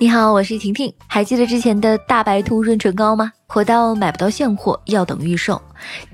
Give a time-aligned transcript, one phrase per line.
[0.00, 0.94] 你好，我是婷婷。
[1.08, 3.32] 还记得之前的大白兔润唇膏吗？
[3.48, 5.60] 火到买不到现货，要等预售。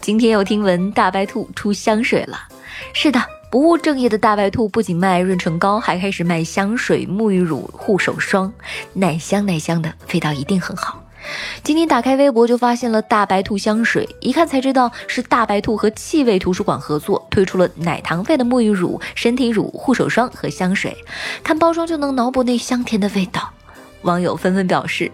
[0.01, 2.39] 今天又听闻大白兔出香水了。
[2.95, 8.51] 是的，不务正业的大白兔不仅卖润唇膏，还开始卖香水、沐浴乳、护手霜，
[8.95, 11.05] 奶香奶香的，味道一定很好。
[11.63, 20.97] 今天打开微博就发现了大白兔香水，一看才知道是大白兔和气味图书馆合作推出了奶糖味的沐浴乳、身体乳、护手霜和香水，
[21.43, 23.53] 看包装就能脑补那香甜的味道。
[24.05, 25.11] 网友纷纷表示：“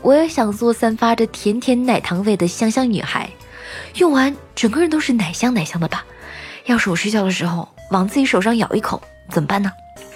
[0.00, 3.28] 我也想做散发着甜甜奶糖味的香香女孩，
[3.96, 6.04] 用完整个人都是奶香奶香的吧？
[6.66, 9.70] 要是我睡觉的时候往自己手上咬一口，怎么办呢？”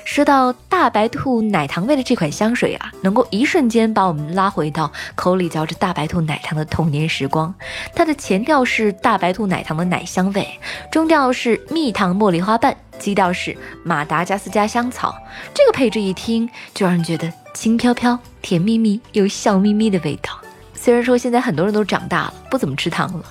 [0.04, 7.54] 说到大白兔奶糖味的这款香水啊，能够一瞬间把我们拉回到口里嚼着大白兔奶糖的童年时光。
[7.94, 10.46] 它的前调是大白兔奶糖的奶香味，
[10.90, 15.16] 中调是蜜糖茉莉花瓣，基调是马达加斯加香草。
[15.54, 20.38] 这个配置一听就让人觉得轻飘飘、甜蜜蜜又笑眯眯的味道。
[20.74, 23.24] 虽然说现在很多人都长大了，不怎么吃糖了。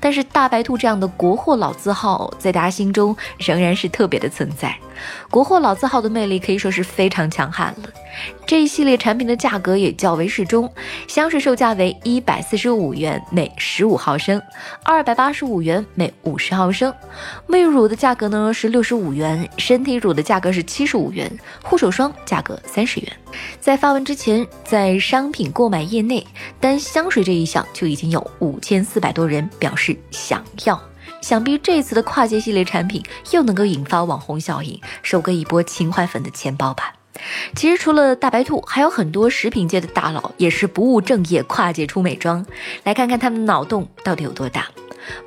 [0.00, 4.76] 但是大白兔这样的国货老字号，在大家心中仍然是特别的存在。
[5.30, 7.88] 国货老字号的魅力可以说是非常强悍了。
[8.44, 10.68] 这一系列产品的价格也较为适中，
[11.06, 14.42] 香水售价为一百四十五元每十五毫升，
[14.82, 16.92] 二百八十五元每五十毫升。
[17.46, 21.30] 沐浴乳的价格呢是六十五元，身体乳的价格是七十五元，
[21.62, 23.12] 护手霜价格三十元。
[23.60, 26.26] 在发文之前，在商品购买页内，
[26.58, 30.80] 单香水这一项就已经有五千四百多人表表示想要。
[31.20, 33.02] 想必这次的跨界系列产品
[33.32, 36.94] 又能够引发网红效应，收割一波情怀粉的钱包吧。
[37.54, 42.46] 其实除了大白兔，还有很多食品界的大佬也是不务正业，跨界出美妆。
[42.84, 44.68] 来看看他们的脑洞到底有多大。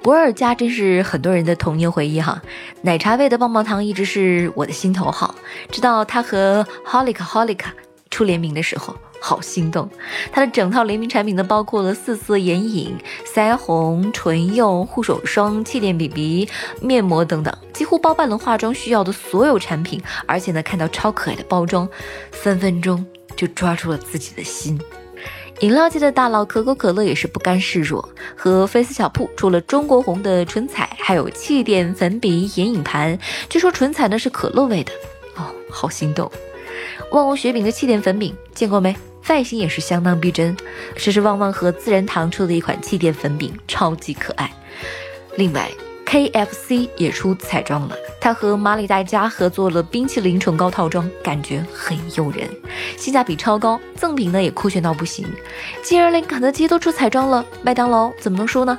[0.01, 2.41] 博尔家真是很多人的童年回忆哈，
[2.81, 5.35] 奶茶味的棒棒糖一直是我的心头好。
[5.69, 7.67] 直到他和 Holika Holika
[8.09, 8.95] 出联名的时候。
[9.23, 9.87] 好心动！
[10.31, 12.97] 它的整套联名产品呢，包括了四色眼影、
[13.31, 16.49] 腮红、唇釉、护手霜、气垫 BB、
[16.81, 20.01] 面膜等等，几乎包办了化妆需要的所有产品。
[20.25, 21.87] 而且呢，看到超可爱的包装，
[22.31, 23.05] 分分钟
[23.35, 24.81] 就抓住了自己的心。
[25.59, 33.19] 饮料界的大佬可口可乐也是不甘示弱，和菲斯小铺出了中国红的唇彩，还有气垫粉笔眼影盘。
[33.47, 34.91] 据说唇彩呢是可乐味的
[35.35, 36.31] 哦，好心动！
[37.11, 38.95] 旺旺雪饼的气垫粉饼见过没？
[39.31, 40.57] 外形也是相当逼真，
[40.93, 44.51] 这是旺旺和自然堂出的一款气垫粉饼，超级可爱。
[45.37, 45.71] 另外
[46.05, 52.45] ，KFC 也出彩妆了，它和马里黛佳合作了冰淇淋唇膏套装，感觉很诱人，
[52.97, 55.25] 性价比超高，赠品呢也酷炫到不行。
[55.81, 58.77] 竟然连肯德基都出彩妆了，麦当劳怎么能输呢？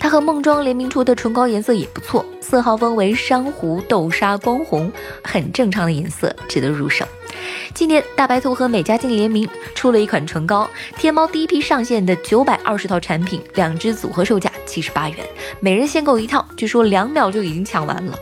[0.00, 4.90] 它和梦妆联名出的唇膏颜色也不错，色号分为珊瑚、豆沙、光红，
[5.22, 7.06] 很正常的颜色，值得入手。
[7.74, 15.18] 今年大白兔和美加净联名出了一款唇膏，天猫第一批上线的九百二十套产品，两支组合售价七十八元，
[15.60, 18.18] 每人限购一套，据说两秒就已经抢完了。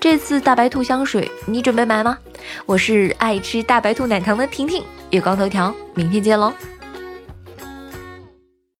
[0.00, 2.18] 这次大白兔香水，你准备买吗？
[2.66, 6.52] 我是爱吃大白兔奶糖的婷婷，月光头条，明天见喽。